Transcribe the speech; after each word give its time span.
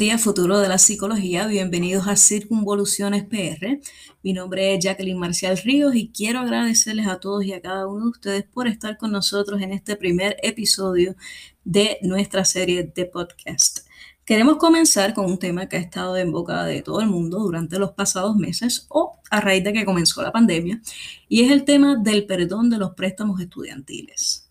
Días, 0.00 0.22
futuro 0.22 0.58
de 0.60 0.68
la 0.68 0.78
psicología. 0.78 1.46
Bienvenidos 1.46 2.08
a 2.08 2.16
Circunvoluciones 2.16 3.24
PR. 3.24 3.80
Mi 4.22 4.32
nombre 4.32 4.72
es 4.72 4.82
Jacqueline 4.82 5.18
Marcial 5.18 5.58
Ríos 5.58 5.94
y 5.94 6.10
quiero 6.10 6.38
agradecerles 6.38 7.06
a 7.06 7.20
todos 7.20 7.44
y 7.44 7.52
a 7.52 7.60
cada 7.60 7.86
uno 7.86 8.04
de 8.04 8.10
ustedes 8.10 8.44
por 8.44 8.66
estar 8.66 8.96
con 8.96 9.12
nosotros 9.12 9.60
en 9.60 9.72
este 9.72 9.96
primer 9.96 10.38
episodio 10.42 11.16
de 11.64 11.98
nuestra 12.00 12.46
serie 12.46 12.90
de 12.94 13.04
podcast. 13.04 13.80
Queremos 14.24 14.56
comenzar 14.56 15.12
con 15.12 15.26
un 15.26 15.38
tema 15.38 15.68
que 15.68 15.76
ha 15.76 15.80
estado 15.80 16.16
en 16.16 16.32
boca 16.32 16.64
de 16.64 16.80
todo 16.80 17.02
el 17.02 17.08
mundo 17.08 17.38
durante 17.38 17.78
los 17.78 17.90
pasados 17.90 18.36
meses 18.36 18.86
o 18.88 19.18
a 19.30 19.42
raíz 19.42 19.62
de 19.64 19.74
que 19.74 19.84
comenzó 19.84 20.22
la 20.22 20.32
pandemia, 20.32 20.80
y 21.28 21.42
es 21.42 21.50
el 21.50 21.66
tema 21.66 21.96
del 21.96 22.24
perdón 22.24 22.70
de 22.70 22.78
los 22.78 22.94
préstamos 22.94 23.38
estudiantiles. 23.38 24.50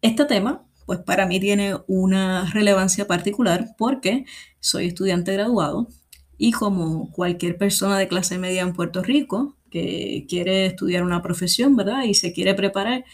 Este 0.00 0.24
tema 0.24 0.64
pues 0.86 1.00
para 1.00 1.26
mí 1.26 1.40
tiene 1.40 1.76
una 1.86 2.50
relevancia 2.52 3.06
particular 3.06 3.74
porque 3.78 4.24
soy 4.60 4.86
estudiante 4.86 5.32
graduado 5.32 5.88
y 6.38 6.52
como 6.52 7.10
cualquier 7.12 7.56
persona 7.56 7.98
de 7.98 8.08
clase 8.08 8.38
media 8.38 8.62
en 8.62 8.72
Puerto 8.72 9.02
Rico 9.02 9.56
que 9.70 10.26
quiere 10.28 10.66
estudiar 10.66 11.02
una 11.02 11.22
profesión, 11.22 11.76
¿verdad? 11.76 12.04
Y 12.04 12.14
se 12.14 12.32
quiere 12.32 12.54
preparar, 12.54 13.04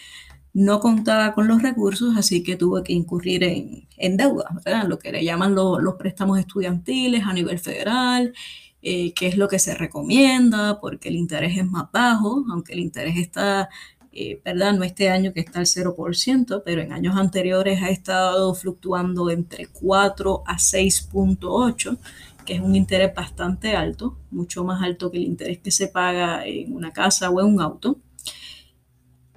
no 0.53 0.81
contaba 0.81 1.33
con 1.33 1.49
los 1.49 1.63
recursos, 1.63 2.17
así 2.17 2.43
que 2.43 2.57
tuve 2.57 2.83
que 2.83 2.93
incurrir 2.93 3.43
en, 3.45 4.17
deuda, 4.17 4.51
¿verdad? 4.65 4.87
Lo 4.87 4.99
que 4.99 5.13
le 5.13 5.25
llaman 5.25 5.55
los 5.55 5.95
préstamos 5.95 6.39
estudiantiles 6.39 7.25
a 7.25 7.33
nivel 7.33 7.59
federal, 7.59 8.35
eh, 8.83 9.13
qué 9.15 9.29
es 9.29 9.37
lo 9.37 9.49
que 9.49 9.59
se 9.59 9.75
recomienda, 9.75 10.81
porque 10.81 11.09
el 11.09 11.17
interés 11.17 11.57
es 11.57 11.67
más 11.67 11.91
bajo, 11.93 12.45
aunque 12.51 12.73
el 12.73 12.81
interés 12.81 13.17
está 13.17 13.69
eh, 14.13 14.41
¿verdad? 14.45 14.73
No 14.75 14.83
este 14.83 15.09
año 15.09 15.33
que 15.33 15.41
está 15.41 15.61
al 15.61 15.67
0%, 15.67 16.63
pero 16.65 16.83
en 16.83 16.93
años 16.93 17.17
anteriores 17.17 17.81
ha 17.83 17.91
estado 17.91 18.55
fluctuando 18.55 19.31
entre 19.31 19.67
4 19.69 20.43
a 20.47 20.57
6.8, 20.57 21.99
que 22.45 22.55
es 22.55 22.61
un 22.61 22.75
interés 22.75 23.15
bastante 23.15 23.77
alto, 23.77 24.19
mucho 24.31 24.65
más 24.65 24.83
alto 24.83 25.11
que 25.11 25.19
el 25.19 25.25
interés 25.25 25.59
que 25.59 25.71
se 25.71 25.89
paga 25.89 26.45
en 26.45 26.75
una 26.75 26.93
casa 26.93 27.31
o 27.31 27.41
en 27.41 27.47
un 27.47 27.61
auto. 27.61 27.99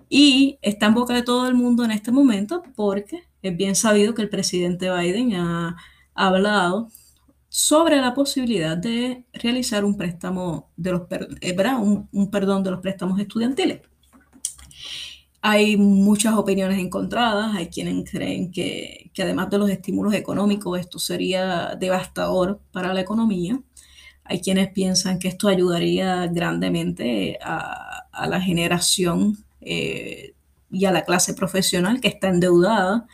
Y 0.10 0.58
está 0.62 0.88
en 0.88 0.94
boca 0.96 1.14
de 1.14 1.24
todo 1.24 1.48
el 1.48 1.56
mundo 1.56 1.84
en 1.86 1.92
este 1.92 2.12
momento 2.12 2.64
porque 2.76 3.24
es 3.42 3.56
bien 3.58 3.76
sabido 3.76 4.14
que 4.16 4.22
el 4.24 4.30
presidente 4.30 4.92
Biden 4.92 5.36
ha, 5.36 5.78
hablado 6.16 6.90
sobre 7.50 7.98
la 7.98 8.14
posibilidad 8.14 8.78
de 8.78 9.26
realizar 9.34 9.84
un 9.86 9.98
préstamo 9.98 10.72
de 10.76 10.92
los, 10.92 11.02
eh, 11.42 11.56
un 12.12 12.32
perdón 12.32 12.64
de 12.64 12.72
los 12.72 12.82
préstamos 12.82 13.20
estudiantiles. 13.20 13.82
Hay 15.46 15.76
muchas 15.76 16.36
opiniones 16.36 16.80
encontradas, 16.80 17.54
hay 17.54 17.68
quienes 17.68 18.10
creen 18.10 18.50
que, 18.50 19.12
además 19.20 19.50
de 19.50 19.58
los 19.58 19.70
estímulos 19.70 20.14
económicos 20.14 20.80
esto 20.80 21.00
sería 21.00 21.76
devastador 21.78 22.62
para 22.72 22.94
la 22.94 23.02
economía. 23.02 23.60
Hay 24.24 24.40
quienes 24.40 24.70
piensan 24.72 25.20
que 25.20 25.28
esto 25.28 25.50
ayudaría 25.50 26.28
grandemente 26.28 27.38
a, 27.42 28.08
la 28.26 28.40
generación 28.40 29.38
eh, 29.60 30.34
y 30.72 30.86
a 30.86 30.94
la 30.94 31.04
clase 31.04 31.34
profesional 31.34 32.00
que 32.00 32.08
está 32.08 32.30
endeudada. 32.30 33.06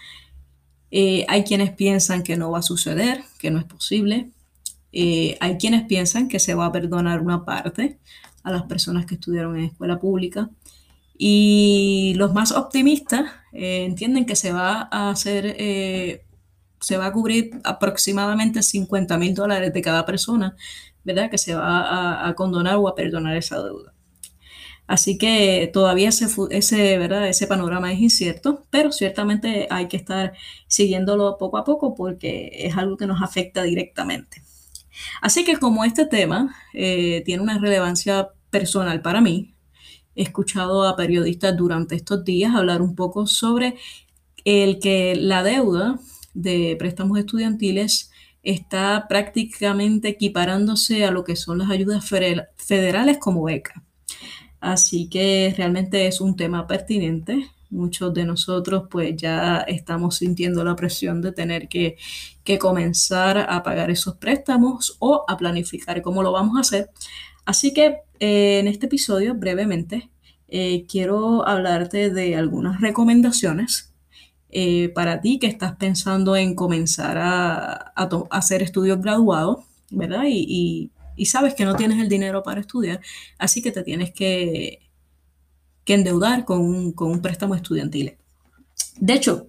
Eh, 0.91 1.25
hay 1.29 1.43
quienes 1.43 1.71
piensan 1.71 2.21
que 2.21 2.37
no 2.37 2.51
va 2.51 2.59
a 2.59 2.61
suceder, 2.61 3.23
que 3.39 3.49
no 3.49 3.57
es 3.57 3.65
posible. 3.65 4.29
Eh, 4.91 5.35
hay 5.39 5.57
quienes 5.57 5.83
piensan 5.87 6.27
que 6.27 6.37
se 6.37 6.53
va 6.53 6.67
a 6.67 6.71
perdonar 6.71 7.21
una 7.21 7.43
parte 7.43 7.97
a 8.43 8.51
las 8.51 8.63
personas 8.63 9.07
que 9.07 9.15
estudiaron 9.15 9.57
en 9.57 9.65
escuela 9.65 9.99
pública. 9.99 10.51
Y 11.21 12.13
los 12.15 12.33
más 12.33 12.53
optimistas 12.53 13.29
eh, 13.51 13.83
entienden 13.83 14.25
que 14.25 14.37
se 14.37 14.53
va 14.53 14.87
a 14.89 15.09
hacer, 15.11 15.53
eh, 15.59 16.23
se 16.79 16.95
va 16.95 17.07
a 17.07 17.11
cubrir 17.11 17.59
aproximadamente 17.65 18.63
50 18.63 19.17
mil 19.17 19.35
dólares 19.35 19.73
de 19.73 19.81
cada 19.81 20.05
persona, 20.05 20.55
¿verdad? 21.03 21.29
Que 21.29 21.37
se 21.37 21.55
va 21.55 22.25
a, 22.25 22.33
condonar 22.35 22.77
o 22.77 22.87
a 22.87 22.95
perdonar 22.95 23.35
esa 23.35 23.61
deuda. 23.61 23.93
Así 24.87 25.17
que 25.17 25.69
todavía 25.73 26.07
ese, 26.07 26.27
ese, 26.51 26.97
¿verdad? 26.97 27.27
ese 27.27 27.47
panorama 27.47 27.91
es 27.91 27.99
incierto, 27.99 28.65
pero 28.69 28.93
ciertamente 28.93 29.67
hay 29.69 29.89
que 29.89 29.97
estar 29.97 30.31
siguiéndolo 30.67 31.37
poco 31.37 31.57
a 31.57 31.65
poco 31.65 31.95
porque 31.95 32.49
es 32.53 32.77
algo 32.77 32.95
que 32.95 33.07
nos 33.07 33.21
afecta 33.21 33.63
directamente. 33.63 34.41
Así 35.21 35.43
que 35.43 35.57
como 35.57 35.83
este 35.83 36.05
tema 36.05 36.55
eh, 36.73 37.23
tiene 37.25 37.43
una 37.43 37.59
relevancia 37.59 38.29
personal 38.51 39.01
para 39.01 39.19
mí, 39.19 39.53
he 40.19 40.23
escuchado 40.23 40.85
a 40.85 40.97
periodistas 40.97 41.55
durante 41.55 41.95
estos 41.95 42.25
días 42.25 42.53
hablar 42.53 42.81
un 42.81 42.93
poco 42.93 43.25
sobre 43.25 43.75
el 44.43 44.79
que 44.79 45.15
la 45.15 45.43
deuda 45.43 45.97
de 46.33 46.75
préstamos 46.77 47.17
estudiantiles 47.17 48.11
está 48.43 49.05
prácticamente 49.07 50.09
equiparándose 50.09 51.05
a 51.05 51.11
lo 51.11 51.23
que 51.23 51.37
son 51.37 51.59
las 51.59 51.69
ayudas 51.69 52.05
federales 52.57 53.17
como 53.17 53.43
beca. 53.43 53.81
Así 54.59 55.07
que 55.07 55.53
realmente 55.55 56.07
es 56.07 56.19
un 56.19 56.35
tema 56.35 56.67
pertinente. 56.67 57.51
Muchos 57.69 58.13
de 58.13 58.25
nosotros 58.25 58.87
pues 58.91 59.15
ya 59.15 59.59
estamos 59.59 60.17
sintiendo 60.17 60.65
la 60.65 60.75
presión 60.75 61.21
de 61.21 61.31
tener 61.31 61.69
que, 61.69 61.95
que 62.43 62.59
comenzar 62.59 63.37
a 63.49 63.63
pagar 63.63 63.89
esos 63.89 64.17
préstamos 64.17 64.97
o 64.99 65.23
a 65.29 65.37
planificar 65.37 66.01
cómo 66.01 66.23
lo 66.23 66.33
vamos 66.33 66.57
a 66.57 66.61
hacer. 66.61 66.89
Así 67.45 67.73
que 67.73 67.99
en 68.19 68.67
este 68.67 68.87
episodio, 68.87 69.35
brevemente, 69.35 70.09
eh, 70.47 70.85
quiero 70.87 71.47
hablarte 71.47 72.09
de 72.09 72.35
algunas 72.35 72.81
recomendaciones 72.81 73.93
eh, 74.49 74.89
para 74.89 75.21
ti 75.21 75.37
que 75.37 75.47
estás 75.47 75.75
pensando 75.75 76.35
en 76.35 76.55
comenzar 76.55 77.17
a, 77.19 77.93
hacer 78.31 78.63
estudios 78.63 78.99
graduados, 79.01 79.65
¿verdad? 79.91 80.23
Y, 80.27 80.91
sabes 81.25 81.53
que 81.53 81.65
no 81.65 81.75
tienes 81.75 81.99
el 81.99 82.09
dinero 82.09 82.43
para 82.43 82.61
estudiar, 82.61 83.01
así 83.37 83.61
que 83.61 83.71
te 83.71 83.83
tienes 83.83 84.11
que, 84.11 84.79
endeudar 85.85 86.45
con 86.45 86.61
un, 86.61 87.21
préstamo 87.21 87.55
estudiantil. 87.55 88.15
De 88.99 89.13
hecho, 89.13 89.47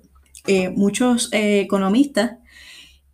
muchos 0.75 1.29
economistas 1.33 2.40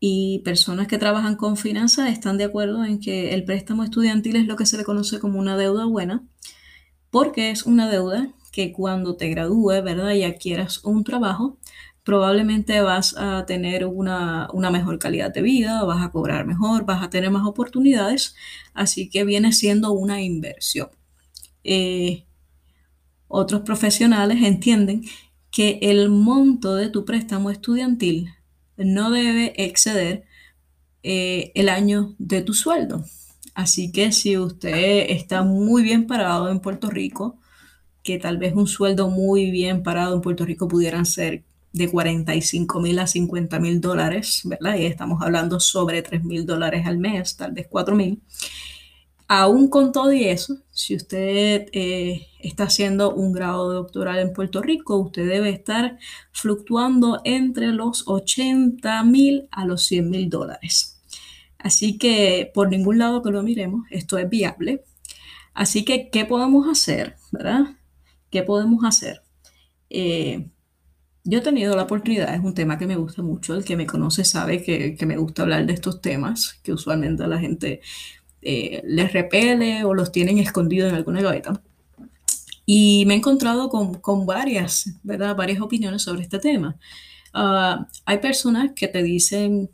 y 0.01 0.41
personas 0.41 0.87
que 0.89 0.99
trabajan 0.99 1.37
con 1.37 1.57
finanzas 1.57 2.11
están 2.11 2.39
de 2.39 2.45
acuerdo 2.45 2.85
en 2.85 3.01
que 3.01 3.35
el 3.35 3.45
préstamo 3.45 3.85
estudiantil 3.85 4.37
es 4.37 4.47
lo 4.47 4.57
que 4.57 4.67
se 4.67 4.77
le 4.77 4.85
conoce 4.85 5.19
como 5.21 5.39
una 5.39 5.57
deuda 5.57 5.87
buena, 5.87 6.27
porque 7.11 7.51
es 7.51 7.65
una 7.65 7.89
deuda 7.89 8.29
que 8.53 8.73
cuando 8.73 9.17
te 9.17 9.29
gradúes, 9.29 9.83
¿verdad? 9.83 10.13
Y 10.13 10.25
adquieras 10.25 10.85
un 10.85 11.05
trabajo, 11.05 11.59
probablemente 12.05 12.81
vas 12.83 13.17
a 13.19 13.45
tener 13.47 13.85
una, 13.85 14.49
mejor 14.71 14.99
calidad 14.99 15.35
de 15.35 15.43
vida, 15.43 15.83
vas 15.85 16.05
a 16.05 16.11
cobrar 16.11 16.47
mejor, 16.47 16.85
vas 16.85 17.03
a 17.03 17.11
tener 17.11 17.31
más 17.31 17.47
oportunidades, 17.47 18.37
así 18.75 19.11
que 19.11 19.25
viene 19.25 19.53
siendo 19.53 19.93
una 19.93 20.23
inversión. 20.23 20.89
Eh, 21.65 22.25
otros 23.29 23.63
profesionales 23.63 24.39
entienden 24.43 25.03
que 25.51 25.81
el 25.83 26.11
monto 26.11 26.77
de 26.77 26.91
tu 26.91 27.05
préstamo 27.05 27.51
estudiantil 27.51 28.36
no 28.77 29.11
debe 29.11 29.53
exceder 29.57 30.25
eh, 31.03 31.53
el 31.55 31.69
año 31.69 32.15
de 32.19 32.43
tu 32.43 32.55
sueldo. 32.55 33.05
Así 33.55 33.91
que 33.93 34.13
si 34.13 34.37
usted 34.37 35.07
está 35.11 35.43
muy 35.43 35.83
bien 35.83 36.07
parado 36.07 36.51
en 36.51 36.61
Puerto 36.61 36.91
Rico, 36.91 37.39
que 38.03 38.19
tal 38.19 38.39
vez 38.39 38.55
un 38.55 38.67
sueldo 38.67 39.09
muy 39.09 39.51
bien 39.51 39.83
parado 39.83 40.15
en 40.15 40.21
Puerto 40.21 40.45
Rico 40.45 40.69
pudieran 40.69 41.07
ser 41.07 41.43
de 41.73 41.89
45 41.89 42.81
mil 42.81 42.99
a 42.99 43.07
50 43.07 43.59
mil 43.61 43.81
dólares, 43.81 44.43
¿verdad? 44.45 44.77
Y 44.77 44.87
estamos 44.87 45.23
hablando 45.23 45.61
sobre 45.61 46.03
3 46.03 46.25
mil 46.25 46.47
dólares 46.47 46.87
al 46.87 46.99
mes, 46.99 47.37
tal 47.37 47.53
vez 47.53 47.67
4 47.69 47.95
mil. 47.95 48.21
Aún 49.29 49.69
con 49.69 49.91
todo 49.91 50.13
y 50.13 50.25
eso, 50.25 50.59
si 50.71 50.95
usted 50.95 51.67
eh, 51.73 52.29
está 52.39 52.65
haciendo 52.65 53.13
un 53.13 53.33
grado 53.33 53.73
doctoral 53.73 54.21
en 54.21 54.33
Puerto 54.33 54.63
Rico, 54.63 54.97
usted 54.99 55.29
debe 55.29 55.51
estar 55.51 55.99
fluctuando 56.31 57.21
entre 57.25 57.69
los 57.69 58.05
80 58.07 59.03
mil 59.03 59.49
a 59.51 59.65
los 59.65 59.85
100 59.85 60.11
mil 60.11 60.31
dólares. 60.31 61.03
Así 61.59 61.99
que 61.99 62.53
por 62.55 62.69
ningún 62.69 62.99
lado 62.99 63.23
que 63.23 63.31
lo 63.31 63.43
miremos, 63.43 63.87
esto 63.91 64.17
es 64.19 64.31
viable. 64.31 64.85
Así 65.55 65.85
que, 65.85 66.11
¿qué 66.11 66.25
podemos 66.25 66.69
hacer? 66.69 67.17
¿Verdad? 67.33 67.77
¿Qué 68.31 68.43
podemos 68.45 68.85
hacer? 68.85 69.23
Eh, 69.91 70.51
yo 71.25 71.39
he 71.39 71.43
tenido 71.43 71.75
la 71.77 71.85
oportunidad, 71.85 72.35
es 72.35 72.41
un 72.45 72.55
tema 72.55 72.79
que 72.79 72.87
me 72.87 72.97
gusta 72.97 73.23
mucho, 73.23 73.55
el 73.57 73.65
que 73.65 73.77
me 73.77 73.87
conoce 73.87 74.25
sabe 74.25 74.63
que, 74.63 74.95
que 74.97 75.07
me 75.07 75.17
gusta 75.17 75.43
hablar 75.43 75.67
de 75.67 75.73
estos 75.73 76.01
temas, 76.01 76.61
que 76.63 76.73
usualmente 76.73 77.27
la 77.27 77.39
gente 77.41 77.81
eh, 78.49 78.81
les 78.85 79.13
repele 79.13 79.83
o 79.85 79.93
los 79.93 80.13
tienen 80.13 80.39
escondidos 80.39 80.91
en 80.91 80.97
alguna 80.97 81.21
gaveta. 81.21 81.61
Y 82.65 83.05
me 83.07 83.15
he 83.15 83.17
encontrado 83.17 83.69
con, 83.71 84.27
varias, 84.27 84.95
¿verdad? 85.03 85.35
Varias 85.35 85.61
opiniones 85.61 86.03
sobre 86.03 86.23
este 86.23 86.39
tema. 86.39 86.77
Ah, 87.33 87.89
hay 88.05 88.19
personas 88.19 88.71
que 88.77 88.89
te 88.89 89.03
dicen, 89.03 89.71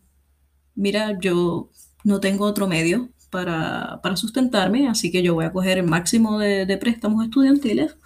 mira, 0.75 1.19
yo 1.21 1.71
no 2.05 2.21
tengo 2.21 2.47
otro 2.47 2.67
medio 2.67 3.11
para, 3.31 4.01
sustentarme, 4.17 4.89
así 4.89 5.11
que 5.11 5.23
yo 5.23 5.35
voy 5.35 5.45
a 5.45 5.53
coger 5.53 5.79
el 5.79 5.87
máximo 5.87 6.39
de, 6.39 6.77
préstamos 6.79 7.25
estudiantiles. 7.25 7.97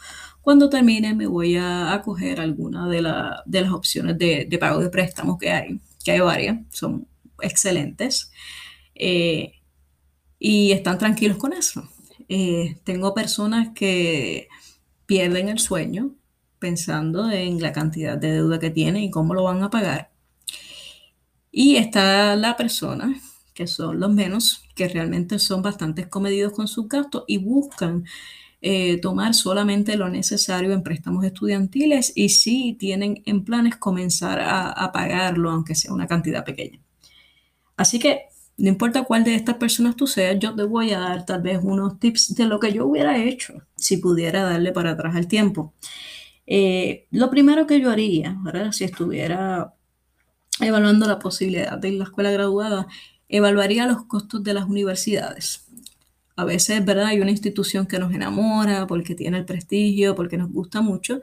Cuando 0.42 0.68
termine 0.68 1.14
me 1.14 1.26
voy 1.28 1.56
a, 1.56 2.00
coger 2.04 2.40
alguna 2.40 2.88
de, 2.88 3.02
las 3.02 3.72
opciones 3.72 4.18
de, 4.18 4.46
de, 4.48 4.58
pago 4.58 4.80
de 4.80 4.90
préstamos 4.90 5.38
que 5.38 5.50
hay, 5.52 5.80
que 6.04 6.12
hay 6.12 6.20
varias, 6.20 6.58
son 6.70 7.06
excelentes 7.40 8.32
eh, 8.94 9.52
y 10.38 10.72
están 10.72 10.98
tranquilos 10.98 11.36
con 11.36 11.52
eso. 11.52 11.88
Eh, 12.28 12.76
tengo 12.84 13.14
personas 13.14 13.70
que 13.74 14.48
pierden 15.06 15.48
el 15.48 15.58
sueño 15.58 16.14
pensando 16.58 17.30
en 17.30 17.60
la 17.60 17.72
cantidad 17.72 18.18
de 18.18 18.32
deuda 18.32 18.58
que 18.58 18.70
tienen 18.70 19.04
y 19.04 19.10
cómo 19.10 19.34
lo 19.34 19.44
van 19.44 19.62
a 19.62 19.70
pagar. 19.70 20.10
Y 21.52 21.76
está 21.76 22.36
la 22.36 22.56
persona, 22.56 23.20
que 23.54 23.66
son 23.66 24.00
los 24.00 24.12
menos, 24.12 24.64
que 24.74 24.88
realmente 24.88 25.38
son 25.38 25.62
bastante 25.62 26.08
comedidos 26.08 26.52
con 26.52 26.68
sus 26.68 26.88
gastos 26.88 27.24
y 27.26 27.38
buscan 27.38 28.04
eh, 28.62 28.98
tomar 29.00 29.34
solamente 29.34 29.96
lo 29.96 30.08
necesario 30.08 30.72
en 30.72 30.82
préstamos 30.82 31.24
estudiantiles 31.24 32.12
y 32.14 32.30
si 32.30 32.74
tienen 32.74 33.22
en 33.24 33.44
planes 33.44 33.76
comenzar 33.76 34.40
a, 34.42 34.90
pagarlo, 34.92 35.50
aunque 35.50 35.74
sea 35.74 35.92
una 35.92 36.06
cantidad 36.06 36.44
pequeña. 36.44 36.80
Así 37.76 37.98
que 37.98 38.22
no 38.58 38.68
importa 38.68 39.04
cuál 39.04 39.24
de 39.24 39.34
estas 39.34 39.56
personas 39.56 39.96
tú 39.96 40.06
seas, 40.06 40.38
yo 40.38 40.54
te 40.54 40.62
voy 40.64 40.92
a 40.92 41.00
dar 41.00 41.26
tal 41.26 41.42
vez 41.42 41.60
unos 41.62 41.98
tips 41.98 42.34
de 42.34 42.46
lo 42.46 42.58
que 42.60 42.72
yo 42.72 42.86
hubiera 42.86 43.18
hecho 43.22 43.54
si 43.76 43.98
pudiera 43.98 44.42
darle 44.42 44.72
para 44.72 44.92
atrás 44.92 45.16
el 45.16 45.28
tiempo. 45.28 45.74
Eh, 46.46 47.06
lo 47.10 47.30
primero 47.30 47.66
que 47.66 47.80
yo 47.80 47.90
haría, 47.90 48.36
si 48.72 48.84
estuviera 48.84 49.74
evaluando 50.60 51.06
la 51.06 51.18
posibilidad 51.18 51.78
de 51.78 51.88
ir 51.88 51.94
a 51.96 51.98
la 51.98 52.04
escuela 52.04 52.30
graduada, 52.30 52.86
evaluaría 53.28 53.86
los 53.86 54.04
costos 54.06 54.42
de 54.44 54.54
las 54.54 54.66
universidades 54.66 55.66
a 56.36 56.44
veces, 56.44 56.84
¿verdad? 56.84 57.06
Hay 57.06 57.20
una 57.20 57.30
institución 57.30 57.86
que 57.86 57.98
nos 57.98 58.12
enamora 58.14 58.86
porque 58.86 59.14
tiene 59.14 59.38
el 59.38 59.44
prestigio, 59.46 60.14
porque 60.14 60.36
nos 60.36 60.52
gusta 60.52 60.82
mucho, 60.82 61.20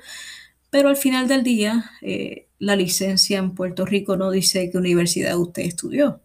pero 0.69 0.89
al 0.89 0.97
final 0.97 1.27
del 1.27 1.43
día, 1.43 1.91
eh, 2.01 2.47
la 2.59 2.75
licencia 2.75 3.37
en 3.37 3.53
Puerto 3.53 3.85
Rico 3.85 4.17
no 4.17 4.31
dice 4.31 4.69
qué 4.71 4.77
universidad 4.77 5.37
usted 5.37 5.63
estudió. 5.63 6.21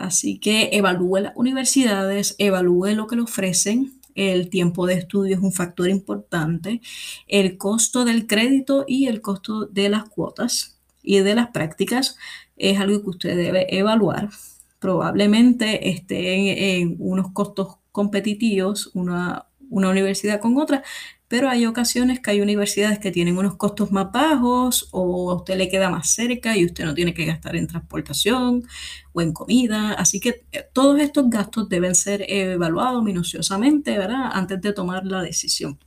Así 0.00 0.38
que 0.38 0.70
evalúe 0.72 1.18
las 1.18 1.32
universidades, 1.36 2.34
evalúe 2.38 2.94
lo 2.94 3.06
que 3.06 3.16
le 3.16 3.22
ofrecen. 3.22 4.00
El 4.14 4.48
tiempo 4.48 4.86
de 4.86 4.94
estudio 4.94 5.36
es 5.36 5.42
un 5.42 5.52
factor 5.52 5.88
importante. 5.88 6.80
El 7.28 7.58
costo 7.58 8.04
del 8.04 8.26
crédito 8.26 8.84
y 8.88 9.06
el 9.06 9.20
costo 9.20 9.66
de 9.66 9.88
las 9.88 10.08
cuotas 10.08 10.78
y 11.02 11.18
de 11.20 11.34
las 11.34 11.48
prácticas 11.50 12.16
es 12.56 12.78
algo 12.78 13.02
que 13.02 13.10
usted 13.10 13.36
debe 13.36 13.78
evaluar. 13.78 14.30
Probablemente 14.78 15.90
esté 15.90 16.78
en 16.78 16.96
unos 16.98 17.32
costos 17.32 17.76
competitivos 17.92 18.90
una, 18.94 19.46
universidad 19.68 20.40
con 20.40 20.56
otra, 20.56 20.82
pero 21.30 21.48
hay 21.48 21.64
ocasiones 21.64 22.18
que 22.18 22.32
hay 22.32 22.40
universidades 22.40 22.98
que 22.98 23.12
tienen 23.12 23.38
unos 23.38 23.54
costos 23.54 23.92
más 23.92 24.10
bajos 24.10 24.88
o 24.90 25.30
a 25.30 25.36
usted 25.36 25.56
le 25.56 25.68
queda 25.68 25.88
más 25.88 26.10
cerca 26.10 26.56
y 26.56 26.64
usted 26.64 26.84
no 26.84 26.92
tiene 26.92 27.14
que 27.14 27.24
gastar 27.24 27.54
en 27.54 27.68
transportación 27.68 28.64
o 29.12 29.20
en 29.20 29.32
comida. 29.32 29.92
Así 29.92 30.18
que 30.18 30.44
eh, 30.50 30.64
todos 30.72 30.98
estos 30.98 31.30
gastos 31.30 31.68
deben 31.68 31.94
ser 31.94 32.24
evaluados 32.26 33.04
minuciosamente, 33.04 33.96
¿verdad? 33.96 34.28
Antes 34.32 34.60
de 34.60 34.72
tomar 34.72 35.06
la 35.06 35.22
decisión. 35.22 35.78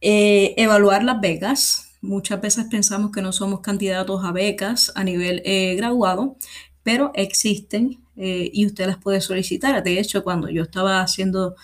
Eh, 0.00 0.54
evaluar 0.56 1.04
las 1.04 1.20
becas. 1.20 1.92
Muchas 2.00 2.40
veces 2.40 2.66
pensamos 2.68 3.12
que 3.12 3.22
no 3.22 3.30
somos 3.30 3.60
candidatos 3.60 4.24
a 4.24 4.32
becas 4.32 4.90
a 4.96 5.04
nivel 5.04 5.42
eh, 5.44 5.76
graduado, 5.76 6.36
pero 6.82 7.12
existen 7.14 8.02
y 8.16 8.64
usted 8.66 8.86
las 8.86 8.96
puede 8.96 9.20
solicitar. 9.20 9.80
De 9.84 10.00
hecho, 10.00 10.24
cuando 10.24 10.48
yo 10.48 10.62
estaba 10.62 11.02
haciendo 11.02 11.54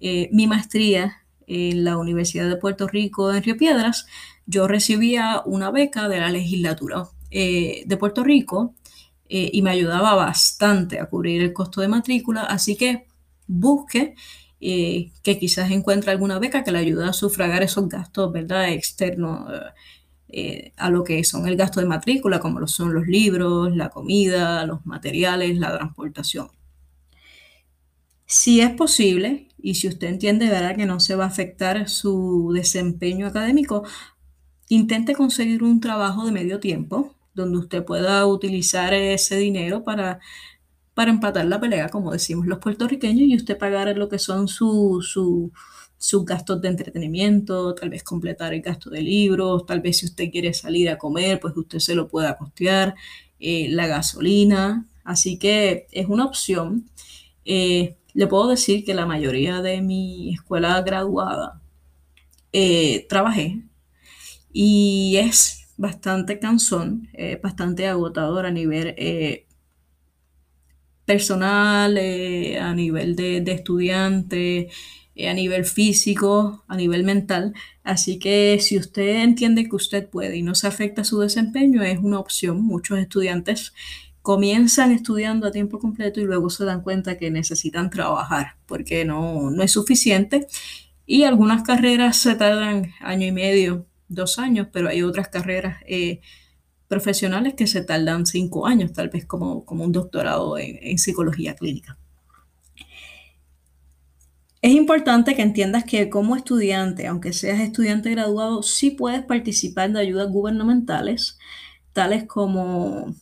mi 0.00 0.46
maestría 0.46 1.23
en 1.46 1.84
la 1.84 1.96
Universidad 1.96 2.48
de 2.48 2.56
Puerto 2.56 2.86
Rico 2.88 3.32
en 3.32 3.42
Río 3.42 3.56
Piedras, 3.56 4.06
yo 4.46 4.68
recibía 4.68 5.42
una 5.46 5.70
beca 5.70 6.08
de 6.08 6.20
la 6.20 6.30
legislatura 6.30 7.08
eh, 7.30 7.84
de 7.86 7.96
Puerto 7.96 8.24
Rico 8.24 8.74
y 9.26 9.62
me 9.62 9.70
ayudaba 9.70 10.14
bastante 10.14 11.00
a 11.00 11.06
cubrir 11.06 11.42
el 11.42 11.52
costo 11.52 11.80
de 11.80 11.88
matrícula, 11.88 12.42
así 12.42 12.76
que 12.76 13.08
busque 13.48 14.14
que 14.60 15.38
quizás 15.40 15.72
encuentre 15.72 16.12
alguna 16.12 16.38
beca 16.38 16.62
que 16.62 16.70
le 16.70 16.78
ayude 16.78 17.06
a 17.06 17.12
sufragar 17.12 17.62
esos 17.62 17.88
gastos, 17.88 18.30
¿verdad?, 18.30 18.70
externos 18.70 19.50
eh, 20.36 20.72
a 20.78 20.90
lo 20.90 21.04
que 21.04 21.22
son 21.22 21.46
el 21.46 21.56
gasto 21.56 21.78
de 21.78 21.86
matrícula, 21.86 22.40
como 22.40 22.58
lo 22.58 22.66
son 22.66 22.92
los 22.92 23.06
libros, 23.06 23.76
la 23.76 23.90
comida, 23.90 24.66
los 24.66 24.84
materiales, 24.84 25.56
la 25.58 25.76
transportación. 25.76 26.48
Si 28.26 28.60
es 28.60 28.70
posible, 28.70 29.48
y 29.58 29.74
si 29.74 29.88
usted 29.88 30.08
entiende 30.08 30.48
¿verdad? 30.48 30.76
que 30.76 30.86
no 30.86 31.00
se 31.00 31.16
va 31.16 31.24
a 31.24 31.28
afectar 31.28 31.88
su 31.88 32.52
desempeño 32.54 33.26
académico, 33.26 33.84
intente 34.68 35.14
conseguir 35.14 35.62
un 35.62 35.80
trabajo 35.80 36.24
de 36.24 36.32
medio 36.32 36.60
tiempo 36.60 37.14
donde 37.34 37.58
usted 37.58 37.84
pueda 37.84 38.26
utilizar 38.26 38.94
ese 38.94 39.36
dinero 39.36 39.84
para, 39.84 40.20
para 40.94 41.10
empatar 41.10 41.46
la 41.46 41.60
pelea, 41.60 41.88
como 41.88 42.12
decimos 42.12 42.46
los 42.46 42.58
puertorriqueños, 42.58 43.28
y 43.28 43.36
usted 43.36 43.58
pagar 43.58 43.96
lo 43.96 44.08
que 44.08 44.18
son 44.18 44.48
su, 44.48 45.00
su 45.02 45.52
sus 46.04 46.26
gastos 46.26 46.60
de 46.60 46.68
entretenimiento, 46.68 47.74
tal 47.74 47.88
vez 47.88 48.02
completar 48.02 48.52
el 48.52 48.60
gasto 48.60 48.90
de 48.90 49.00
libros, 49.00 49.64
tal 49.64 49.80
vez 49.80 49.98
si 49.98 50.06
usted 50.06 50.30
quiere 50.30 50.52
salir 50.52 50.90
a 50.90 50.98
comer, 50.98 51.40
pues 51.40 51.56
usted 51.56 51.78
se 51.78 51.94
lo 51.94 52.08
pueda 52.08 52.36
costear, 52.36 52.94
eh, 53.40 53.68
la 53.70 53.86
gasolina, 53.86 54.86
así 55.02 55.38
que 55.38 55.86
es 55.92 56.06
una 56.06 56.26
opción. 56.26 56.90
Eh, 57.46 57.96
le 58.14 58.26
puedo 58.26 58.48
decir 58.48 58.84
que 58.84 58.94
la 58.94 59.06
mayoría 59.06 59.62
de 59.62 59.82
mi 59.82 60.34
escuela 60.34 60.80
graduada 60.82 61.60
eh, 62.52 63.06
trabajé 63.08 63.62
y 64.52 65.16
es 65.18 65.68
bastante 65.76 66.38
cansón, 66.38 67.08
bastante 67.42 67.88
agotador 67.88 68.46
a 68.46 68.50
nivel 68.52 68.94
personal, 71.04 71.98
a 71.98 72.74
nivel 72.74 73.16
de, 73.16 73.40
de 73.40 73.52
estudiante, 73.52 74.70
eh, 75.14 75.28
a 75.28 75.34
nivel 75.34 75.64
físico, 75.64 76.64
a 76.66 76.76
nivel 76.76 77.04
mental. 77.04 77.54
Así 77.84 78.18
que 78.18 78.58
si 78.60 78.78
usted 78.78 79.22
entiende 79.22 79.68
que 79.68 79.76
usted 79.76 80.08
puede 80.08 80.36
y 80.36 80.42
no 80.42 80.54
se 80.54 80.66
afecta 80.66 81.04
su 81.04 81.20
desempeño, 81.20 81.82
es 81.82 81.98
una 81.98 82.18
opción. 82.18 82.62
Muchos 82.62 82.98
estudiantes 82.98 83.72
comienzan 84.24 84.90
estudiando 84.90 85.46
a 85.46 85.50
tiempo 85.50 85.78
completo 85.78 86.18
y 86.18 86.24
luego 86.24 86.48
se 86.48 86.64
dan 86.64 86.80
cuenta 86.80 87.18
que 87.18 87.30
necesitan 87.30 87.90
trabajar 87.90 88.56
porque 88.64 89.04
no, 89.04 89.50
no 89.50 89.62
es 89.62 89.72
suficiente. 89.72 90.46
Y 91.04 91.24
algunas 91.24 91.62
carreras 91.62 92.16
se 92.16 92.34
tardan 92.34 92.90
año 93.00 93.26
y 93.26 93.32
medio, 93.32 93.86
dos 94.08 94.38
años, 94.38 94.68
pero 94.72 94.88
hay 94.88 95.02
otras 95.02 95.28
carreras 95.28 95.76
eh, 95.86 96.22
profesionales 96.88 97.52
que 97.52 97.66
se 97.66 97.82
tardan 97.82 98.24
cinco 98.24 98.66
años, 98.66 98.94
tal 98.94 99.10
vez 99.10 99.26
como, 99.26 99.66
como 99.66 99.84
un 99.84 99.92
doctorado 99.92 100.56
en 100.56 100.96
psicología 100.96 101.54
clínica. 101.54 101.98
Es 104.62 104.72
importante 104.72 105.36
que 105.36 105.42
entiendas 105.42 105.84
que 105.84 106.08
como 106.08 106.34
estudiante, 106.34 107.06
aunque 107.08 107.34
seas 107.34 107.60
estudiante 107.60 108.08
graduado, 108.08 108.62
sí 108.62 108.90
puedes 108.92 109.22
participar 109.22 109.92
de 109.92 110.00
ayudas 110.00 110.30
gubernamentales, 110.30 111.38
tales 111.92 112.24
como 112.24 113.14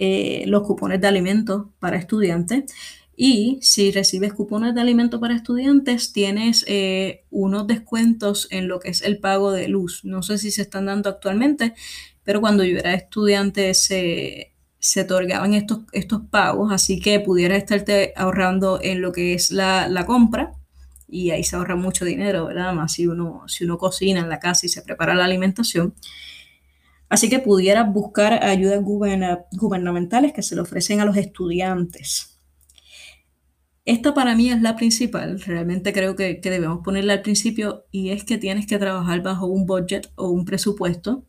eh, 0.00 0.44
los 0.46 0.62
cupones 0.62 1.00
de 1.00 1.08
alimentos 1.08 1.66
para 1.78 1.96
estudiantes. 1.96 2.72
Y 3.16 3.58
si 3.62 3.90
recibes 3.90 4.32
cupones 4.32 4.74
de 4.74 4.80
alimentos 4.80 5.20
para 5.20 5.34
estudiantes, 5.34 6.12
tienes 6.12 6.64
eh, 6.68 7.24
unos 7.30 7.66
descuentos 7.66 8.46
en 8.50 8.68
lo 8.68 8.78
que 8.78 8.90
es 8.90 9.02
el 9.02 9.18
pago 9.18 9.50
de 9.50 9.66
luz. 9.68 10.04
No 10.04 10.22
sé 10.22 10.38
si 10.38 10.52
se 10.52 10.62
están 10.62 10.86
dando 10.86 11.10
actualmente, 11.10 11.74
pero 12.22 12.40
cuando 12.40 12.62
yo 12.62 12.78
era 12.78 12.94
estudiante 12.94 13.74
se, 13.74 14.54
se 14.78 15.00
otorgaban 15.02 15.54
estos, 15.54 15.80
estos 15.92 16.22
pagos, 16.30 16.72
así 16.72 17.00
que 17.00 17.18
pudieras 17.20 17.58
estarte 17.58 18.12
ahorrando 18.16 18.78
en 18.82 19.00
lo 19.00 19.10
que 19.12 19.34
es 19.34 19.50
la, 19.50 19.88
la 19.88 20.06
compra 20.06 20.52
y 21.08 21.30
ahí 21.30 21.42
se 21.42 21.56
ahorra 21.56 21.74
mucho 21.74 22.04
dinero, 22.04 22.46
¿verdad? 22.46 22.72
Más 22.74 22.92
si 22.92 23.06
uno, 23.06 23.42
si 23.48 23.64
uno 23.64 23.78
cocina 23.78 24.20
en 24.20 24.28
la 24.28 24.38
casa 24.40 24.66
y 24.66 24.68
se 24.68 24.82
prepara 24.82 25.14
la 25.14 25.24
alimentación. 25.24 25.94
Así 27.08 27.28
que 27.28 27.38
pudiera 27.38 27.84
buscar 27.84 28.44
ayudas 28.44 28.82
gubernamentales 28.82 30.32
que 30.32 30.42
se 30.42 30.54
le 30.54 30.60
ofrecen 30.60 31.00
a 31.00 31.04
los 31.04 31.16
estudiantes. 31.16 32.38
Esta 33.84 34.12
para 34.12 34.34
mí 34.34 34.50
es 34.50 34.60
la 34.60 34.76
principal, 34.76 35.40
realmente 35.40 35.94
creo 35.94 36.14
que, 36.14 36.38
debemos 36.42 36.80
ponerla 36.84 37.14
al 37.14 37.22
principio 37.22 37.86
y 37.90 38.10
es 38.10 38.22
que 38.22 38.36
tienes 38.36 38.66
que 38.66 38.78
trabajar 38.78 39.22
bajo 39.22 39.46
un 39.46 39.64
budget 39.64 40.10
o 40.14 40.28
un 40.28 40.44
presupuesto. 40.44 41.24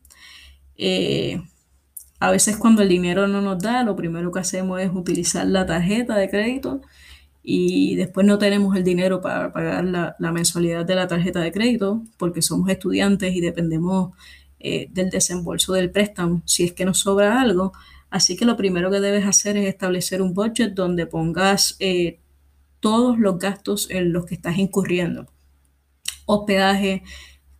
Eh, 0.75 1.41
a 2.19 2.31
veces 2.31 2.57
cuando 2.57 2.81
el 2.81 2.89
dinero 2.89 3.27
no 3.27 3.41
nos 3.41 3.63
da, 3.63 3.83
lo 3.83 3.95
primero 3.95 4.31
que 4.31 4.39
hacemos 4.39 4.81
es 4.81 4.91
utilizar 4.93 5.47
la 5.47 5.65
tarjeta 5.65 6.17
de 6.17 6.29
crédito 6.29 6.81
y 7.41 7.95
después 7.95 8.27
no 8.27 8.37
tenemos 8.37 8.75
el 8.75 8.83
dinero 8.83 9.21
para 9.21 9.53
pagar 9.53 9.85
la, 9.85 10.15
mensualidad 10.33 10.85
de 10.85 10.95
la 10.95 11.07
tarjeta 11.07 11.39
de 11.39 11.51
crédito 11.51 12.03
porque 12.17 12.41
somos 12.41 12.69
estudiantes 12.69 13.33
y 13.33 13.41
dependemos 13.41 14.11
eh, 14.59 14.87
del 14.91 15.09
desembolso 15.09 15.73
del 15.73 15.91
préstamo 15.91 16.41
si 16.45 16.65
es 16.65 16.73
que 16.73 16.85
nos 16.85 16.99
sobra 16.99 17.41
algo. 17.41 17.73
Así 18.09 18.35
que 18.35 18.45
lo 18.45 18.57
primero 18.57 18.91
que 18.91 18.99
debes 18.99 19.25
hacer 19.25 19.57
es 19.57 19.67
establecer 19.67 20.21
un 20.21 20.33
budget 20.33 20.73
donde 20.73 21.05
pongas 21.05 21.75
eh, 21.79 22.19
todos 22.79 23.19
los 23.19 23.39
gastos 23.39 23.89
en 23.89 24.13
los 24.13 24.25
que 24.25 24.35
estás 24.35 24.57
incurriendo. 24.57 25.27
Hospedaje, 26.25 27.03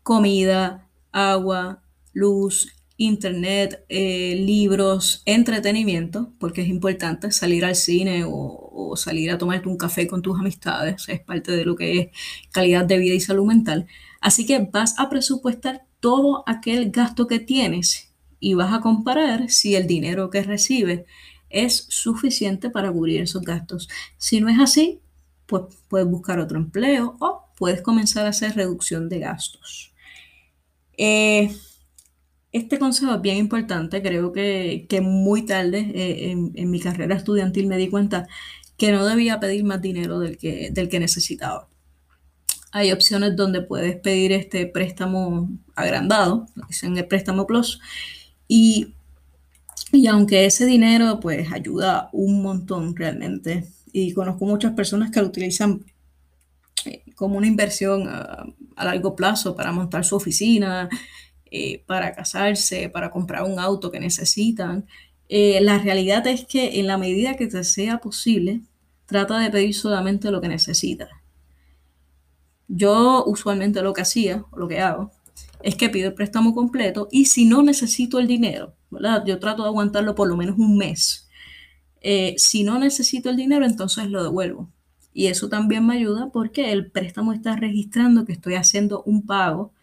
comida, 0.03 0.89
agua, 1.12 1.84
luz, 2.13 2.74
internet, 2.98 3.86
eh, 3.89 4.36
libros, 4.36 5.24
entretenimiento, 5.25 6.34
porque 6.38 6.62
es 6.62 6.68
importante 6.68 7.32
salir 7.32 7.63
al 7.63 7.75
cine 7.75 8.25
o, 8.25 8.32
o, 8.32 8.98
salir 8.98 9.32
a 9.32 9.38
tomarte 9.38 9.70
un 9.70 9.77
café 9.77 10.06
con 10.06 10.22
tus 10.22 10.38
amistades, 10.38 11.08
es 11.08 11.22
parte 11.22 11.53
de 11.53 11.63
lo 11.63 11.75
que 11.75 12.00
es 12.00 12.08
calidad 12.51 12.86
de 12.86 12.98
vida 12.98 13.13
y 13.15 13.22
salud 13.22 13.46
mental. 13.46 13.88
Así 14.20 14.46
que 14.46 14.60
vas 14.60 15.00
a 15.00 15.10
presupuestar 15.10 15.86
todo 16.00 16.44
aquel 16.48 16.91
gasto 16.91 17.27
que 17.27 17.39
tienes 17.39 18.12
y 18.39 18.53
vas 18.53 18.74
a 18.74 18.82
comparar 18.82 19.50
si 19.50 19.75
el 19.75 19.88
dinero 19.88 20.29
que 20.29 20.44
recibes 20.44 21.06
es 21.50 21.86
suficiente 21.89 22.70
para 22.70 22.91
cubrir 22.91 23.22
esos 23.22 23.41
gastos. 23.41 23.89
Si 24.18 24.39
no 24.39 24.50
es 24.50 24.60
así, 24.60 25.00
pues 25.46 25.63
puedes 25.88 26.08
buscar 26.08 26.39
otro 26.39 26.58
empleo 26.58 27.18
o 27.20 27.46
puedes 27.58 27.82
comenzar 27.82 28.25
a 28.25 28.29
hacer 28.29 28.56
reducción 28.56 29.10
de 29.10 29.20
gastos. 29.20 29.94
Eh, 30.98 31.51
este 32.51 32.79
consejo 32.79 33.13
es 33.13 33.22
bien 33.22 33.38
importante, 33.38 34.01
creo 34.01 34.32
que, 34.32 34.86
que 34.89 35.01
muy 35.01 35.46
tarde 35.46 35.91
eh, 35.94 36.32
en, 36.32 36.72
mi 36.72 36.79
carrera 36.79 37.15
estudiantil 37.15 37.68
me 37.68 37.77
di 37.77 37.89
cuenta 37.89 38.27
que 38.77 38.91
no 38.91 39.06
debía 39.06 39.39
pedir 39.39 39.63
más 39.63 39.82
dinero 39.82 40.20
del 40.20 40.38
que, 40.38 40.70
del 40.72 40.89
que 40.89 41.00
necesitaba. 41.00 41.68
Hay 42.71 42.91
opciones 42.91 43.35
donde 43.35 43.61
puedes 43.61 43.95
pedir 43.97 44.31
este 44.31 44.67
préstamo 44.67 45.49
agrandado, 45.75 46.45
dicen 46.67 46.97
el 46.97 47.07
préstamo 47.07 47.47
plus, 47.47 47.79
y, 48.47 48.93
y 49.91 50.07
aunque 50.07 50.45
ese 50.45 50.65
dinero 50.65 51.19
pues 51.19 51.51
ayuda 51.51 52.09
un 52.13 52.41
montón 52.43 52.95
realmente, 52.95 53.65
y 53.91 54.13
conozco 54.13 54.45
muchas 54.45 54.73
personas 54.73 55.09
que 55.11 55.19
lo 55.21 55.27
utilizan 55.27 55.83
eh, 56.85 57.03
como 57.15 57.38
una 57.38 57.47
inversión 57.47 58.07
a, 58.07 58.45
a 58.75 58.85
largo 58.85 59.15
plazo 59.15 59.55
para 59.55 59.71
montar 59.71 60.05
su 60.05 60.15
oficina, 60.15 60.89
eh, 61.51 61.83
para 61.88 62.13
casarse, 62.13 62.89
para 62.89 63.09
comprar 63.09 63.43
un 63.43 63.59
auto 63.59 63.91
que 63.91 63.99
necesitan. 63.99 64.85
Eh, 65.29 65.59
la 65.61 65.79
realidad 65.79 66.25
es 66.27 66.45
que 66.45 66.79
en 66.79 66.88
la 66.88 66.97
medida 66.97 67.35
que 67.35 67.47
te 67.47 67.63
sea 67.63 67.99
posible, 67.99 68.61
trata 69.07 69.39
de 69.39 69.49
pedir 69.49 69.73
solamente 69.75 70.31
lo 70.31 70.41
que 70.41 70.47
necesitas. 70.47 71.09
Yo 72.69 73.25
usualmente 73.25 73.81
lo 73.81 73.91
que 73.93 74.01
hacía, 74.01 74.45
lo 74.55 74.69
que 74.69 74.79
hago, 74.79 75.11
es 75.61 75.75
que 75.75 75.89
pido 75.89 76.07
el 76.07 76.13
préstamo 76.13 76.55
completo 76.55 77.09
y 77.11 77.25
si 77.25 77.45
no 77.45 77.61
necesito 77.63 78.19
el 78.19 78.27
dinero, 78.27 78.75
¿verdad? 78.89 79.25
Yo 79.25 79.39
trato 79.39 79.63
de 79.63 79.69
aguantarlo 79.69 80.15
por 80.15 80.29
lo 80.29 80.38
menos 80.38 80.57
un 80.57 80.77
mes. 80.77 81.27
Eh, 81.99 82.35
si 82.38 82.63
no 82.63 82.79
necesito 82.79 83.29
el 83.29 83.35
dinero, 83.35 83.65
entonces 83.65 84.09
lo 84.09 84.23
devuelvo. 84.23 84.69
Y 85.13 85.27
eso 85.27 85.49
también 85.49 85.85
me 85.85 85.95
ayuda 85.95 86.29
porque 86.31 86.71
el 86.71 86.89
préstamo 86.91 87.33
está 87.33 87.55
registrando 87.57 88.23
que 88.23 88.31
estoy 88.31 88.55
haciendo 88.55 89.03
un 89.03 89.25
pago 89.25 89.73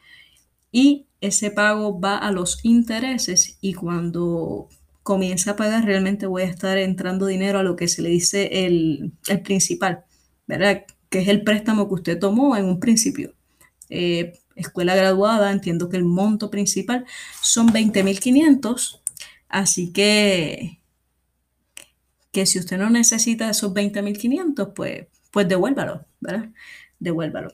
y 0.72 1.06
ese 1.20 1.50
pago 1.50 2.00
va 2.00 2.16
a 2.18 2.30
los 2.30 2.64
intereses 2.64 3.58
y 3.60 3.74
cuando 3.74 4.68
comience 5.02 5.50
a 5.50 5.56
pagar 5.56 5.84
realmente 5.84 6.26
voy 6.26 6.42
a 6.42 6.46
estar 6.46 6.78
entrando 6.78 7.26
dinero 7.26 7.58
a 7.58 7.62
lo 7.62 7.76
que 7.76 7.88
se 7.88 8.02
le 8.02 8.08
dice 8.10 8.66
el, 8.66 9.12
principal, 9.44 10.04
¿verdad? 10.46 10.84
Que 11.10 11.20
es 11.20 11.28
el 11.28 11.42
préstamo 11.42 11.88
que 11.88 11.94
usted 11.94 12.18
tomó 12.18 12.56
en 12.56 12.64
un 12.66 12.80
principio. 12.80 13.34
Eh, 13.88 14.32
escuela 14.56 14.96
graduada, 14.96 15.52
entiendo 15.52 15.88
que 15.88 15.96
el 15.96 16.04
monto 16.04 16.50
principal 16.50 17.04
son 17.42 17.68
20.500, 17.68 19.00
así 19.48 19.92
que, 19.92 20.80
que 22.32 22.46
si 22.46 22.58
usted 22.58 22.78
no 22.78 22.90
necesita 22.90 23.50
esos 23.50 23.72
20.500, 23.72 24.72
pues, 24.74 25.06
pues 25.30 25.48
devuélvalo, 25.48 26.06
¿verdad? 26.20 26.50
Devuélvalo. 26.98 27.52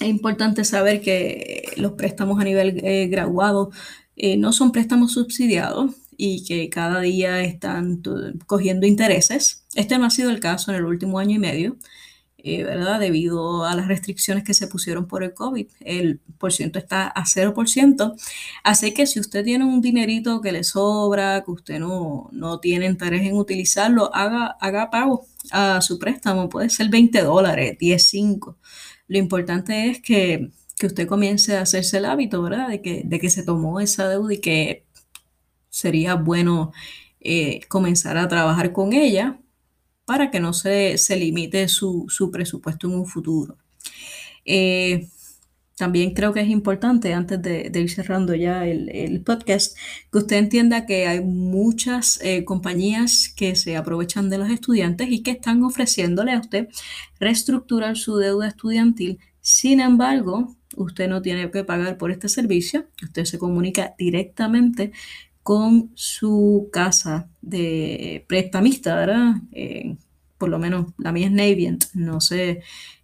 Es 0.00 0.08
importante 0.08 0.64
saber 0.64 1.00
que 1.00 1.64
los 1.76 1.92
préstamos 1.92 2.40
a 2.40 2.44
nivel 2.44 2.80
eh, 2.84 3.06
graduado 3.08 3.70
eh, 4.16 4.36
no 4.36 4.52
son 4.52 4.72
préstamos 4.72 5.12
subsidiados 5.12 5.94
y 6.16 6.44
que 6.44 6.68
cada 6.68 7.00
día 7.00 7.40
están 7.42 8.02
cogiendo 8.46 8.86
intereses. 8.86 9.64
Este 9.74 9.98
no 9.98 10.06
ha 10.06 10.10
sido 10.10 10.30
el 10.30 10.40
caso 10.40 10.70
en 10.70 10.78
el 10.78 10.84
último 10.84 11.18
año 11.18 11.36
y 11.36 11.38
medio, 11.38 11.76
eh, 12.46 12.62
¿verdad? 12.62 13.00
Debido 13.00 13.64
a 13.64 13.74
las 13.74 13.88
restricciones 13.88 14.44
que 14.44 14.52
se 14.52 14.68
pusieron 14.68 15.06
por 15.06 15.24
el 15.24 15.32
COVID. 15.32 15.66
El 15.80 16.20
por 16.38 16.52
ciento 16.52 16.78
está 16.78 17.06
a 17.08 17.24
0%. 17.24 18.14
Así 18.62 18.92
que 18.92 19.06
si 19.06 19.18
usted 19.18 19.44
tiene 19.44 19.64
un 19.64 19.80
dinerito 19.80 20.42
que 20.42 20.52
le 20.52 20.62
sobra, 20.62 21.42
que 21.42 21.50
usted 21.50 21.78
no, 21.80 22.28
no 22.32 22.60
tiene 22.60 22.84
interés 22.84 23.22
en 23.22 23.36
utilizarlo, 23.38 24.14
haga, 24.14 24.56
haga 24.60 24.90
pago 24.90 25.26
a 25.52 25.80
su 25.80 25.98
préstamo. 25.98 26.50
Puede 26.50 26.68
ser 26.68 26.90
20 26.90 27.22
dólares, 27.22 27.78
10, 27.78 28.06
5. 28.06 28.58
Lo 29.08 29.18
importante 29.18 29.88
es 29.88 30.02
que, 30.02 30.50
usted 30.84 31.08
comience 31.08 31.56
a 31.56 31.62
hacerse 31.62 31.96
el 31.96 32.04
hábito, 32.04 32.42
¿verdad? 32.42 32.68
De 32.68 32.82
que, 32.82 33.02
de 33.06 33.18
que 33.18 33.30
se 33.30 33.42
tomó 33.42 33.80
esa 33.80 34.06
deuda 34.06 34.34
y 34.34 34.40
que 34.40 34.84
sería 35.70 36.14
bueno 36.14 36.72
eh, 37.20 37.60
comenzar 37.68 38.18
a 38.18 38.28
trabajar 38.28 38.72
con 38.72 38.92
ella 38.92 39.40
para 40.04 40.30
que 40.30 40.40
no 40.40 40.52
se, 40.52 40.98
se 40.98 41.16
limite 41.16 41.68
su, 41.68 42.06
presupuesto 42.32 42.88
en 42.88 42.94
un 42.94 43.06
futuro. 43.06 43.56
Eh, 44.44 45.08
también 45.76 46.14
creo 46.14 46.32
que 46.32 46.40
es 46.40 46.48
importante, 46.48 47.14
antes 47.14 47.42
de, 47.42 47.70
ir 47.74 47.90
cerrando 47.90 48.34
ya 48.34 48.64
el, 48.66 49.22
podcast, 49.22 49.76
que 50.12 50.18
usted 50.18 50.36
entienda 50.36 50.86
que 50.86 51.08
hay 51.08 51.20
muchas 51.20 52.20
eh, 52.22 52.44
compañías 52.44 53.32
que 53.34 53.56
se 53.56 53.76
aprovechan 53.76 54.30
de 54.30 54.38
los 54.38 54.50
estudiantes 54.50 55.08
y 55.10 55.22
que 55.22 55.32
están 55.32 55.64
ofreciéndole 55.64 56.32
a 56.32 56.38
usted 56.38 56.68
reestructurar 57.18 57.96
su 57.96 58.16
deuda 58.18 58.46
estudiantil. 58.48 59.18
Sin 59.40 59.80
embargo, 59.80 60.54
usted 60.76 61.08
no 61.08 61.22
tiene 61.22 61.50
que 61.50 61.64
pagar 61.64 61.98
por 61.98 62.12
este 62.12 62.28
servicio. 62.28 62.86
Usted 63.02 63.24
se 63.24 63.38
comunica 63.38 63.94
directamente 63.98 64.92
con 65.44 65.92
su 65.94 66.70
casa 66.72 67.28
de 67.42 68.24
prestamista, 68.28 68.96
¿verdad? 68.96 69.34
Eh, 69.52 69.96
por 70.38 70.48
lo 70.48 70.58
menos 70.58 70.86
la 70.98 71.12
mía 71.12 71.26
es 71.26 71.32
Navient, 71.32 71.84
no 71.92 72.20
sé 72.22 72.62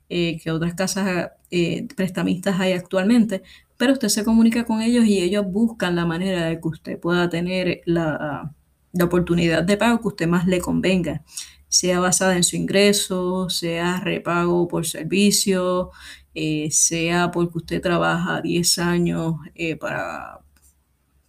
eh, 0.09 0.40
qué 0.42 0.50
otras 0.50 0.75
casas 0.75 1.32
eh, 1.50 1.87
prestamistas 1.94 2.59
hay 2.59 2.73
actualmente, 2.73 3.42
pero 3.76 3.92
usted 3.92 4.09
se 4.09 4.25
comunica 4.25 4.64
con 4.64 4.80
ellos 4.80 5.04
y 5.04 5.20
ellos 5.20 5.44
buscan 5.47 5.94
la 5.97 6.06
manera 6.06 6.47
de 6.47 6.61
que 6.61 6.68
usted 6.68 6.99
pueda 6.99 7.28
tener 7.28 7.82
la, 7.85 8.50
oportunidad 9.02 9.62
de 9.62 9.76
pago 9.76 10.00
que 10.00 10.09
usted 10.09 10.26
más 10.26 10.47
le 10.47 10.61
convenga, 10.61 11.23
sea 11.68 12.00
basada 12.00 12.37
en 12.37 12.44
su 12.44 12.56
ingreso, 12.56 13.50
sea 13.50 14.00
repago 14.00 14.66
por 14.66 14.87
servicio, 14.87 15.90
sea 16.70 17.30
porque 17.30 17.59
usted 17.59 17.82
trabaja 17.82 18.40
10 18.40 18.78
años 18.78 19.35
para, 19.78 20.40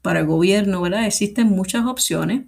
para 0.01 0.22
el 0.22 0.25
gobierno, 0.25 0.81
¿verdad? 0.81 1.05
Existen 1.05 1.48
muchas 1.48 1.86
opciones. 1.86 2.46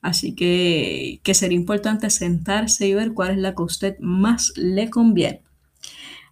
Así 0.00 0.34
que, 0.34 1.20
que 1.22 1.34
sería 1.34 1.56
importante 1.56 2.10
sentarse 2.10 2.86
y 2.88 2.94
ver 2.94 3.14
cuál 3.14 3.30
es 3.32 3.38
la 3.38 3.54
que 3.54 3.62
a 3.62 3.66
usted 3.66 3.98
más 4.00 4.52
le 4.56 4.90
conviene. 4.90 5.42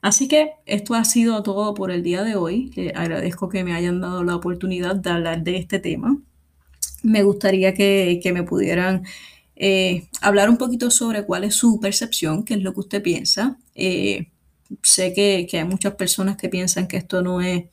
Así 0.02 0.28
que 0.28 0.52
esto 0.66 0.94
ha 0.94 1.04
sido 1.04 1.42
todo 1.42 1.74
por 1.74 1.90
el 1.90 2.02
día 2.02 2.22
de 2.22 2.34
hoy. 2.34 2.72
Agradezco 2.94 3.48
que 3.48 3.64
me 3.64 3.74
hayan 3.74 4.00
dado 4.00 4.24
la 4.24 4.36
oportunidad 4.36 4.96
de 4.96 5.10
hablar 5.10 5.42
de 5.44 5.56
este 5.56 5.78
tema. 5.78 6.18
Me 7.02 7.22
gustaría 7.22 7.74
que, 7.74 8.20
me 8.32 8.42
pudieran 8.42 9.04
eh, 9.56 10.08
hablar 10.20 10.48
un 10.50 10.56
poquito 10.56 10.90
sobre 10.90 11.24
cuál 11.24 11.44
es 11.44 11.54
su 11.54 11.80
percepción, 11.80 12.44
qué 12.44 12.54
es 12.54 12.62
lo 12.62 12.72
que 12.72 12.80
usted 12.80 13.02
piensa. 13.02 13.58
Eh, 13.74 14.28
sé 14.82 15.12
que, 15.12 15.46
que 15.50 15.58
hay 15.58 15.64
muchas 15.64 15.94
personas 15.94 16.36
que 16.36 16.48
piensan 16.48 16.88
que 16.88 16.96
esto 16.96 17.22
no 17.22 17.40
es 17.40 17.64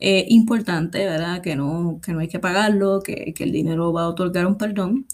importante, 0.00 1.04
¿verdad? 1.04 1.42
Que 1.42 1.56
no, 1.56 2.00
que 2.02 2.12
no 2.12 2.20
hay 2.20 2.28
que 2.28 2.38
pagarlo, 2.38 3.00
que, 3.02 3.34
el 3.38 3.52
dinero 3.52 3.92
va 3.92 4.02
a 4.02 4.08
otorgar 4.08 4.46
un 4.46 4.56
perdón. 4.56 5.06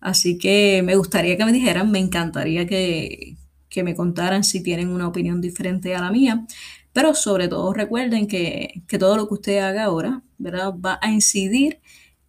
Así 0.00 0.38
que 0.38 0.82
me 0.84 0.96
gustaría 0.96 1.36
que 1.36 1.44
me 1.44 1.52
dijeran, 1.52 1.90
me 1.90 1.98
encantaría 1.98 2.66
que, 2.66 3.36
me 3.84 3.94
contaran 3.94 4.44
si 4.44 4.62
tienen 4.62 4.88
una 4.88 5.08
opinión 5.08 5.40
diferente 5.40 5.94
a 5.94 6.00
la 6.00 6.10
mía, 6.10 6.46
pero 6.92 7.14
sobre 7.14 7.48
todo 7.48 7.72
recuerden 7.72 8.26
que, 8.26 8.82
que 8.88 8.98
todo 8.98 9.16
lo 9.16 9.28
que 9.28 9.34
usted 9.34 9.58
haga 9.58 9.84
ahora, 9.84 10.22
¿verdad? 10.38 10.74
Va 10.74 10.98
a 11.02 11.10
incidir 11.10 11.80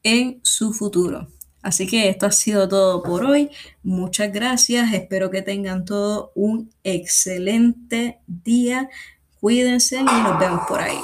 en 0.04 0.40
su 0.44 0.74
futuro. 0.74 1.28
Así 1.62 1.88
que 1.88 2.10
esto 2.10 2.26
ha 2.26 2.32
sido 2.32 2.68
todo 2.68 3.04
por 3.04 3.24
hoy. 3.24 3.50
Muchas 3.84 4.32
gracias. 4.32 4.94
Espero 4.94 5.30
que 5.30 5.42
tengan 5.42 5.86
todo 5.86 6.32
un 6.36 6.72
excelente 6.84 8.20
día. 8.28 8.90
Cuídense 9.40 10.00
y 10.00 10.04
nos 10.04 10.40
vemos 10.40 10.62
por 10.68 10.80
ahí. 10.80 10.98